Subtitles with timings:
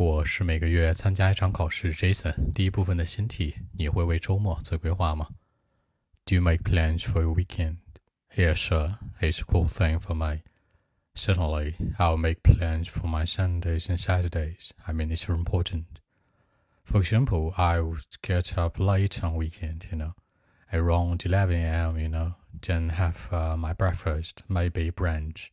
[0.00, 2.53] 我是每个月参加一场考试，Jason。
[2.53, 5.27] 第一部分的新题，你会为周末做规划吗？
[6.25, 7.77] Do you make plans for your weekend?
[8.35, 8.97] Yes, sir.
[9.19, 10.41] It's a cool thing for me.
[11.13, 14.71] Certainly, I'll make plans for my Sundays and Saturdays.
[14.87, 15.85] I mean, it's important.
[16.83, 20.13] For example, I would get up late on weekend, you know,
[20.73, 25.51] around 11 a.m., you know, then have uh, my breakfast, maybe brunch.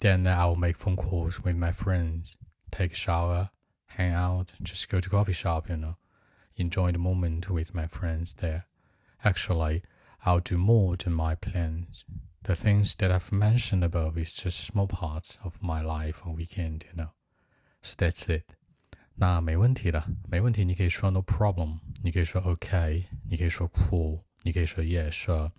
[0.00, 2.36] Then I'll make phone calls with my friends,
[2.70, 3.50] take a shower,
[3.87, 5.95] hang out, just go to coffee shop, you know,
[6.55, 8.65] enjoy the moment with my friends there.
[9.23, 9.83] Actually,
[10.25, 12.03] I'll do more than my plans.
[12.43, 16.85] The things that I've mentioned above is just small parts of my life on weekend,
[16.85, 17.09] you know.
[17.81, 18.45] So that's it.
[19.15, 20.63] 那没问题的，没问题。
[20.63, 25.51] 你可以说 no problem，你可以说 OK，你可以说 cool，你可以说 yes。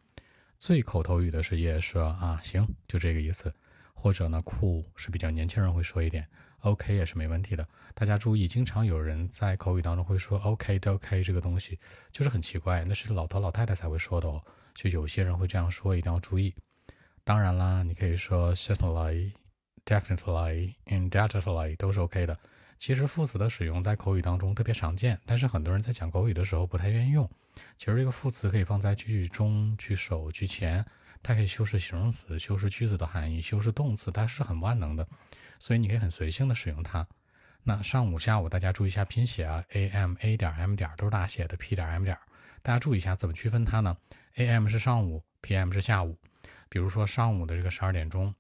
[0.59, 3.53] 最口头语的是 yes 啊，行，就这个意思。
[3.95, 6.27] 或者呢，cool 是比较年轻人会说一点。
[6.66, 7.68] OK 也是没问题的。
[7.94, 11.80] 大家注意，经常有人在口语当中会说 OK 的 OK 这个东西，
[12.12, 14.44] 就是很奇怪，那是老头老太太才会说的哦。
[14.74, 16.54] 就有些人会这样说，一定要注意。
[17.24, 19.32] 当然啦，你可以说 certainly、
[19.86, 22.38] definitely、undoubtedly 都是 OK 的。
[22.78, 27.30] 其实副词的使用在口语当中特别常见，但是很多人在讲口语的时候不太愿意用。
[27.78, 30.86] 其实这个副词可以放在句中、句首、句前，
[31.24, 35.08] 它可以修饰形容词、修饰句子的含义、修饰动词，它是很万能的。
[35.60, 37.08] 所以你可以很随性的使用它。
[37.64, 42.16] 那上午、下午大家注意一下拼写啊，a m a 点 m 点都是大写的，p 点 m 点，
[42.62, 43.98] 大家注意一下怎么区分它呢
[44.36, 46.16] ？a m 是上午，p m 是下午。
[46.70, 48.34] 比如说上午的这个十二点钟，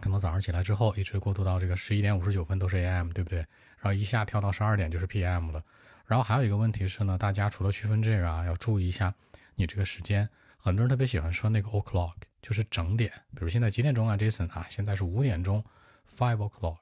[0.00, 3.38] 可能早上起来之后一直过渡到这个十一点五十九分都是 a m，对不对？
[3.38, 5.62] 然后一下跳到十二点就是 p m 了。
[6.06, 9.14] 然后还有一个问题是呢，大家除了区分这个啊，要注意一下
[9.54, 10.28] 你这个时间。
[10.56, 13.12] 很多人特别喜欢说那个 o'clock，就是整点。
[13.30, 15.64] 比如现在几点钟啊，Jason 啊，现在是五点钟。
[16.10, 16.78] Five o'clock，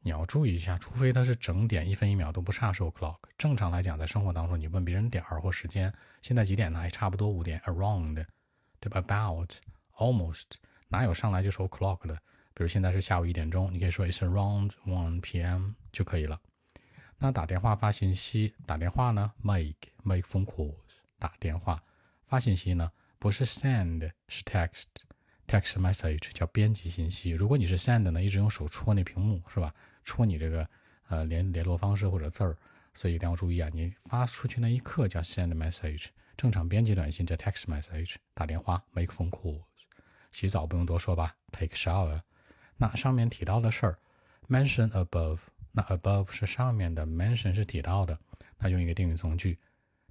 [0.00, 3.18] 你要注意一下，除非它是整点，一分一秒都不差是 o'clock。
[3.36, 6.78] 正常来讲，在生活当中，你问别人点儿或时间，现在几点呢？
[6.78, 8.24] 还差不多五点，around，
[8.80, 10.44] 对吧？About，almost，
[10.88, 12.14] 哪有上来就说 o'clock 的？
[12.54, 15.72] 比如现在是下午一点钟，你可以说 it's around one p.m.
[15.92, 16.40] 就可以了。
[17.18, 20.74] 那打电话发信息，打电话呢？Make make phone calls，
[21.18, 21.82] 打电话
[22.26, 22.92] 发信息呢？
[23.18, 24.86] 不是 send，是 text。
[25.48, 27.30] Text message 叫编辑信息。
[27.30, 29.74] 如果你是 send 呢，一直用手戳那屏幕是吧？
[30.04, 30.68] 戳你这个
[31.08, 32.54] 呃联联络方式或者字儿，
[32.92, 33.70] 所以一定要注意啊！
[33.72, 36.08] 你发出去那一刻叫 send message。
[36.36, 38.16] 正常编辑短信叫 text message。
[38.34, 39.62] 打电话 make phone calls。
[40.32, 42.20] 洗澡不用多说吧，take shower。
[42.76, 43.98] 那上面提到的事儿
[44.48, 45.38] ，mention above。
[45.72, 48.18] 那 above 是上面的，mention 是提到的。
[48.58, 49.58] 那用一个定语从句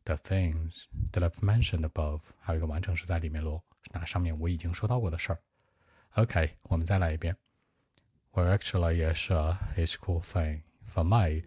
[0.03, 3.61] ，the things that I've mentioned above，还有一个完成时在里面喽。
[3.92, 5.38] 那上面我已经说到过的事儿。
[6.14, 7.36] OK，我们再来一遍。
[8.34, 10.62] Well, actually, yes, uh, it's a cool thing.
[10.86, 11.42] For me,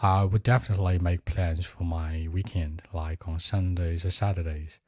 [0.00, 4.78] I would definitely make plans for my weekend, like on Sundays or Saturdays.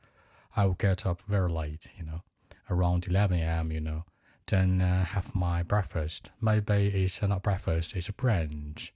[0.55, 2.23] I would get up very late, you know,
[2.69, 4.05] around 11 a.m., you know,
[4.47, 6.31] then uh, have my breakfast.
[6.41, 8.93] Maybe it's not breakfast, it's brunch.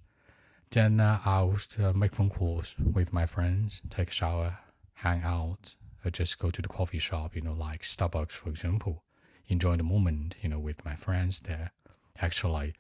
[0.71, 4.59] Then uh, I would uh, make phone calls with my friends, take a shower,
[4.95, 9.05] hang out, I just go to the coffee shop, you know, like Starbucks, for example,
[9.49, 11.73] enjoy the moment, you know, with my friends there.
[12.21, 12.75] Actually,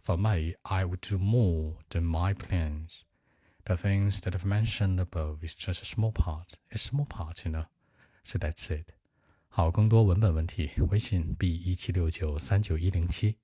[0.00, 3.04] for me, I would do more than my plans.
[3.66, 7.52] The things that I've mentioned above is just a small part, a small part, you
[7.52, 7.66] know.
[8.24, 8.94] So that's it.
[9.48, 13.36] 好，更多文本问题，微信 b 一七六九三九一零七。